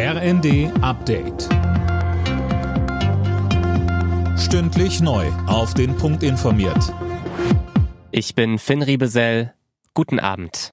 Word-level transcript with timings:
RND 0.00 0.70
Update. 0.80 1.48
Stündlich 4.38 5.00
neu. 5.00 5.26
Auf 5.48 5.74
den 5.74 5.96
Punkt 5.96 6.22
informiert. 6.22 6.94
Ich 8.12 8.36
bin 8.36 8.60
Finn 8.60 8.82
Riebesell. 8.82 9.54
Guten 9.94 10.20
Abend. 10.20 10.70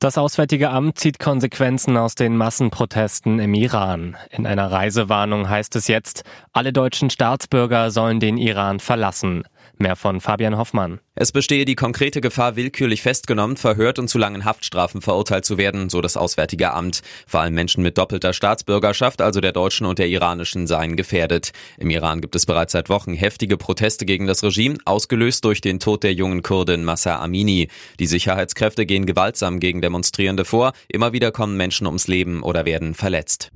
Das 0.00 0.18
Auswärtige 0.18 0.70
Amt 0.70 0.98
zieht 0.98 1.20
Konsequenzen 1.20 1.96
aus 1.96 2.16
den 2.16 2.36
Massenprotesten 2.36 3.38
im 3.38 3.54
Iran. 3.54 4.16
In 4.30 4.48
einer 4.48 4.72
Reisewarnung 4.72 5.48
heißt 5.48 5.76
es 5.76 5.86
jetzt, 5.86 6.24
alle 6.52 6.72
deutschen 6.72 7.10
Staatsbürger 7.10 7.92
sollen 7.92 8.18
den 8.18 8.36
Iran 8.36 8.80
verlassen. 8.80 9.44
Mehr 9.78 9.96
von 9.96 10.20
Fabian 10.20 10.58
Hoffmann. 10.58 11.00
Es 11.14 11.32
bestehe 11.32 11.64
die 11.64 11.74
konkrete 11.74 12.20
Gefahr, 12.20 12.56
willkürlich 12.56 13.02
festgenommen, 13.02 13.56
verhört 13.56 13.98
und 13.98 14.08
zu 14.08 14.18
langen 14.18 14.44
Haftstrafen 14.44 15.00
verurteilt 15.00 15.44
zu 15.44 15.58
werden, 15.58 15.88
so 15.88 16.00
das 16.00 16.16
Auswärtige 16.16 16.72
Amt. 16.72 17.02
Vor 17.26 17.40
allem 17.40 17.54
Menschen 17.54 17.82
mit 17.82 17.98
doppelter 17.98 18.32
Staatsbürgerschaft, 18.32 19.22
also 19.22 19.40
der 19.40 19.52
deutschen 19.52 19.86
und 19.86 19.98
der 19.98 20.08
iranischen, 20.08 20.66
seien 20.66 20.96
gefährdet. 20.96 21.52
Im 21.78 21.90
Iran 21.90 22.20
gibt 22.20 22.34
es 22.34 22.46
bereits 22.46 22.72
seit 22.72 22.88
Wochen 22.88 23.14
heftige 23.14 23.56
Proteste 23.56 24.04
gegen 24.04 24.26
das 24.26 24.42
Regime, 24.42 24.78
ausgelöst 24.84 25.44
durch 25.44 25.60
den 25.60 25.80
Tod 25.80 26.02
der 26.02 26.12
jungen 26.12 26.42
Kurdin 26.42 26.84
Massa 26.84 27.20
Amini. 27.20 27.68
Die 28.00 28.06
Sicherheitskräfte 28.06 28.86
gehen 28.86 29.06
gewaltsam 29.06 29.60
gegen 29.60 29.80
Demonstrierende 29.80 30.44
vor. 30.44 30.72
Immer 30.88 31.12
wieder 31.12 31.30
kommen 31.30 31.56
Menschen 31.56 31.86
ums 31.86 32.08
Leben 32.08 32.42
oder 32.42 32.64
werden 32.64 32.94
verletzt. 32.94 33.50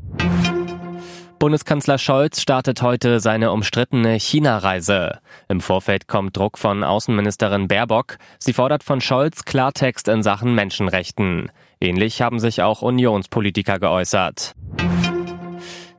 Bundeskanzler 1.42 1.98
Scholz 1.98 2.40
startet 2.40 2.82
heute 2.82 3.18
seine 3.18 3.50
umstrittene 3.50 4.14
China-Reise. 4.14 5.18
Im 5.48 5.60
Vorfeld 5.60 6.06
kommt 6.06 6.36
Druck 6.36 6.56
von 6.56 6.84
Außenministerin 6.84 7.66
Baerbock. 7.66 8.18
Sie 8.38 8.52
fordert 8.52 8.84
von 8.84 9.00
Scholz 9.00 9.44
Klartext 9.44 10.06
in 10.06 10.22
Sachen 10.22 10.54
Menschenrechten. 10.54 11.50
Ähnlich 11.80 12.22
haben 12.22 12.38
sich 12.38 12.62
auch 12.62 12.82
Unionspolitiker 12.82 13.80
geäußert. 13.80 14.54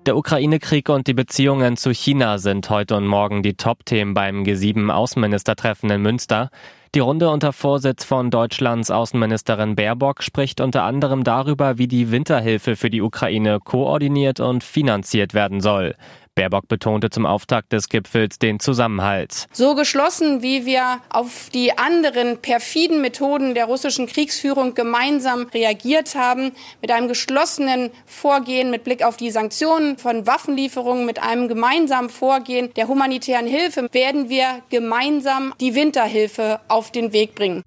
Der 0.06 0.16
Ukraine-Krieg 0.16 0.88
und 0.88 1.08
die 1.08 1.14
Beziehungen 1.14 1.76
zu 1.76 1.92
China 1.92 2.38
sind 2.38 2.70
heute 2.70 2.96
und 2.96 3.06
morgen 3.06 3.44
die 3.44 3.56
Top-Themen 3.56 4.14
beim 4.14 4.44
G7-Außenministertreffen 4.44 5.90
in 5.90 6.02
Münster. 6.02 6.52
Die 6.96 7.00
Runde 7.00 7.32
unter 7.32 7.54
Vorsitz 7.54 8.04
von 8.04 8.30
Deutschlands 8.30 8.92
Außenministerin 8.92 9.76
Baerbock 9.76 10.22
spricht 10.22 10.62
unter 10.62 10.84
anderem 10.84 11.24
darüber, 11.24 11.80
wie 11.80 11.88
die 11.88 12.12
Winterhilfe 12.12 12.76
für 12.76 12.92
die 12.92 13.02
Ukraine 13.02 13.58
koordiniert 13.60 14.40
und 14.40 14.64
finanziert 14.64 15.34
werden 15.34 15.60
soll. 15.60 15.96
Baerbock 16.36 16.68
betonte 16.68 17.12
zum 17.12 17.28
Auftakt 17.28 17.74
des 17.74 17.90
Gipfels 17.90 18.40
den 18.40 18.60
Zusammenhalt. 18.60 19.46
So 19.52 19.76
geschlossen, 19.76 20.42
wie 20.42 20.66
wir 20.66 21.00
auf 21.10 21.50
die 21.54 21.78
anderen 21.78 22.40
perfiden 22.40 23.02
Methoden 23.02 23.54
der 23.54 23.66
russischen 23.66 24.08
Kriegsführung 24.08 24.74
gemeinsam 24.74 25.44
reagiert 25.54 26.16
haben, 26.16 26.54
mit 26.82 26.92
einem 26.92 27.08
geschlossenen 27.08 27.92
Vorgehen 28.08 28.72
mit 28.72 28.84
Blick 28.84 29.04
auf 29.04 29.16
die 29.16 29.30
Sanktionen 29.30 29.98
von 29.98 30.26
Waffenlieferungen, 30.26 31.06
mit 31.06 31.22
einem 31.22 31.48
gemeinsamen 31.48 32.10
Vorgehen 32.10 32.74
der 32.74 32.88
humanitären 32.88 33.46
Hilfe, 33.46 33.88
werden 33.92 34.30
wir 34.30 34.64
gemeinsam 34.70 35.54
die 35.62 35.76
Winterhilfe 35.76 36.62
auf 36.68 36.83
den 36.92 37.14
Weg 37.14 37.36
bringen. 37.36 37.64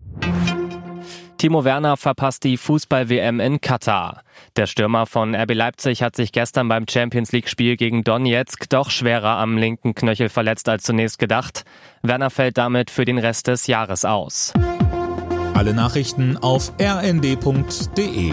Timo 1.38 1.64
Werner 1.64 1.96
verpasst 1.98 2.44
die 2.44 2.56
Fußball-WM 2.56 3.40
in 3.40 3.60
Katar. 3.60 4.22
Der 4.56 4.66
Stürmer 4.66 5.04
von 5.04 5.34
RB 5.34 5.52
Leipzig 5.52 6.02
hat 6.02 6.16
sich 6.16 6.32
gestern 6.32 6.68
beim 6.68 6.86
Champions 6.88 7.30
League-Spiel 7.32 7.76
gegen 7.76 8.04
Donetsk 8.04 8.70
doch 8.70 8.90
schwerer 8.90 9.36
am 9.36 9.58
linken 9.58 9.94
Knöchel 9.94 10.30
verletzt 10.30 10.68
als 10.68 10.84
zunächst 10.84 11.18
gedacht. 11.18 11.64
Werner 12.02 12.30
fällt 12.30 12.56
damit 12.56 12.90
für 12.90 13.04
den 13.04 13.18
Rest 13.18 13.48
des 13.48 13.66
Jahres 13.66 14.06
aus. 14.06 14.54
Alle 15.52 15.74
Nachrichten 15.74 16.38
auf 16.38 16.72
rnd.de 16.80 18.32